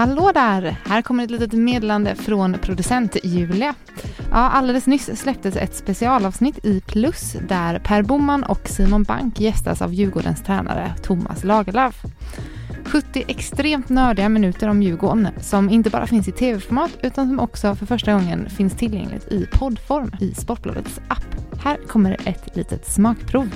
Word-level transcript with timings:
Hallå 0.00 0.30
där! 0.34 0.76
Här 0.84 1.02
kommer 1.02 1.24
ett 1.24 1.30
litet 1.30 1.52
meddelande 1.52 2.14
från 2.14 2.56
producent 2.62 3.16
Julia. 3.22 3.74
Ja, 4.30 4.36
alldeles 4.36 4.86
nyss 4.86 5.20
släpptes 5.20 5.56
ett 5.56 5.74
specialavsnitt 5.74 6.64
i 6.64 6.80
Plus 6.80 7.36
där 7.48 7.78
Per 7.78 8.02
Boman 8.02 8.44
och 8.44 8.68
Simon 8.68 9.02
Bank 9.02 9.40
gästas 9.40 9.82
av 9.82 9.94
Djurgårdens 9.94 10.42
tränare 10.42 10.94
Thomas 11.02 11.44
Lagerlöf. 11.44 12.02
70 12.84 13.24
extremt 13.28 13.88
nördiga 13.88 14.28
minuter 14.28 14.68
om 14.68 14.82
Djurgården 14.82 15.28
som 15.40 15.70
inte 15.70 15.90
bara 15.90 16.06
finns 16.06 16.28
i 16.28 16.32
tv-format 16.32 16.98
utan 17.02 17.28
som 17.28 17.40
också 17.40 17.74
för 17.74 17.86
första 17.86 18.12
gången 18.12 18.50
finns 18.50 18.76
tillgängligt 18.76 19.32
i 19.32 19.46
poddform 19.52 20.12
i 20.20 20.34
Sportbladets 20.34 21.00
app. 21.08 21.58
Här 21.64 21.76
kommer 21.86 22.16
ett 22.24 22.56
litet 22.56 22.86
smakprov. 22.86 23.50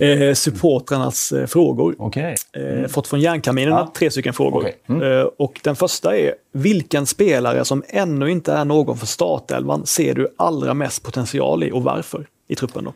Eh, 0.00 0.34
supportrarnas 0.34 1.32
eh, 1.32 1.46
frågor. 1.46 1.94
Okej. 1.98 2.34
Eh, 2.52 2.88
fått 2.88 3.06
från 3.06 3.20
Järnkaminerna 3.20 3.76
Ja. 3.76 3.92
tre 3.98 4.10
stycken 4.10 4.32
frågor. 4.32 4.60
Okej. 4.60 4.76
Mm. 4.86 5.02
Eh, 5.18 5.24
och 5.38 5.60
den 5.64 5.76
första 5.76 6.16
är, 6.16 6.34
vilken 6.52 7.06
spelare 7.06 7.64
som 7.64 7.82
ännu 7.88 8.30
inte 8.30 8.52
är 8.52 8.64
någon 8.64 8.96
för 8.96 9.06
startelvan 9.06 9.86
ser 9.86 10.14
du 10.14 10.28
allra 10.36 10.74
mest 10.74 11.02
potential 11.04 11.64
i 11.64 11.72
och 11.72 11.82
varför 11.82 12.26
i 12.48 12.54
truppen 12.54 12.84
då? 12.84 12.92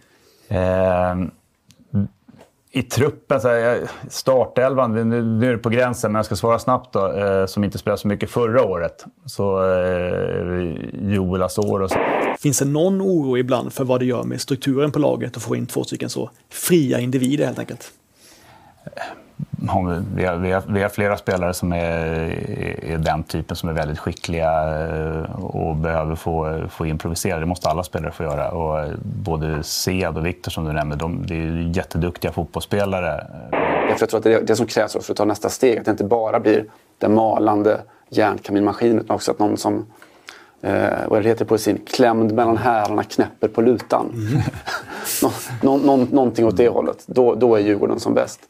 Ehm, 0.54 1.30
I 2.72 2.82
truppen, 2.82 3.40
så 3.40 3.48
här, 3.48 3.80
startelvan, 4.08 4.94
nu, 5.08 5.22
nu 5.22 5.48
är 5.48 5.52
det 5.52 5.58
på 5.58 5.68
gränsen, 5.68 6.12
men 6.12 6.18
jag 6.18 6.26
ska 6.26 6.36
svara 6.36 6.58
snabbt 6.58 6.92
då, 6.92 7.12
eh, 7.12 7.46
som 7.46 7.64
inte 7.64 7.78
spelade 7.78 8.00
så 8.00 8.08
mycket 8.08 8.30
förra 8.30 8.64
året. 8.64 9.04
Så 9.26 9.62
eh, 11.42 11.48
Joel 11.56 11.82
Asoro. 11.84 11.88
Finns 12.38 12.58
det 12.58 12.64
någon 12.64 13.02
oro 13.02 13.38
ibland 13.38 13.72
för 13.72 13.84
vad 13.84 14.00
det 14.00 14.06
gör 14.06 14.22
med 14.22 14.40
strukturen 14.40 14.92
på 14.92 14.98
laget 14.98 15.36
att 15.36 15.42
få 15.42 15.56
in 15.56 15.66
två 15.66 15.84
stycken 15.84 16.10
så 16.10 16.30
fria 16.48 17.00
individer 17.00 17.46
helt 17.46 17.58
enkelt? 17.58 17.92
Vi 19.60 20.24
har, 20.24 20.36
vi, 20.36 20.52
har, 20.52 20.62
vi 20.68 20.82
har 20.82 20.88
flera 20.88 21.16
spelare 21.16 21.54
som 21.54 21.72
är, 21.72 21.80
är 22.84 22.98
den 22.98 23.22
typen 23.22 23.56
som 23.56 23.68
är 23.68 23.72
väldigt 23.72 23.98
skickliga 23.98 24.50
eh, 24.86 25.44
och 25.44 25.76
behöver 25.76 26.14
få, 26.14 26.62
få 26.70 26.86
improvisera. 26.86 27.38
Det 27.38 27.46
måste 27.46 27.68
alla 27.68 27.82
spelare 27.82 28.12
få 28.12 28.22
göra. 28.22 28.50
Och 28.50 28.80
eh, 28.80 28.90
både 29.02 29.62
Sead 29.62 30.18
och 30.18 30.26
Viktor 30.26 30.50
som 30.50 30.64
du 30.64 30.72
nämnde, 30.72 30.96
de, 30.96 31.26
det 31.26 31.34
är 31.34 31.76
jätteduktiga 31.76 32.32
fotbollsspelare. 32.32 33.26
Jag 33.88 33.98
tror 33.98 34.18
att 34.18 34.24
det 34.24 34.34
är 34.34 34.42
det 34.42 34.56
som 34.56 34.66
krävs 34.66 34.92
för 34.92 35.12
att 35.12 35.16
ta 35.16 35.24
nästa 35.24 35.48
steg. 35.48 35.78
Att 35.78 35.84
det 35.84 35.90
inte 35.90 36.04
bara 36.04 36.40
blir 36.40 36.64
den 36.98 37.14
malande 37.14 37.80
järnkaminmaskinen 38.08 38.98
utan 38.98 39.16
också 39.16 39.30
att 39.30 39.38
någon 39.38 39.56
som 39.56 39.86
eh, 40.62 41.08
vad 41.08 41.22
det 41.22 41.28
heter 41.28 41.44
på 41.44 41.58
sin 41.58 41.78
klämd 41.86 42.32
mellan 42.32 42.56
hälarna 42.56 43.04
knäpper 43.04 43.48
på 43.48 43.62
lutan. 43.62 44.12
Nå, 45.22 45.30
nå, 45.62 45.76
nå, 45.76 45.96
någonting 45.96 46.46
åt 46.46 46.56
det 46.56 46.68
hållet. 46.68 47.04
Då, 47.06 47.34
då 47.34 47.54
är 47.54 47.60
Djurgården 47.60 48.00
som 48.00 48.14
bäst. 48.14 48.40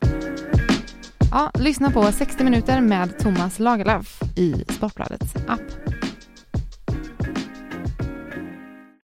Ja, 1.33 1.51
lyssna 1.55 1.91
på 1.91 2.13
60 2.13 2.45
minuter 2.45 2.81
med 2.81 3.19
Thomas 3.19 3.59
Lagerlöf 3.59 4.21
i 4.37 4.65
Sportbladets 4.69 5.35
app. 5.49 5.98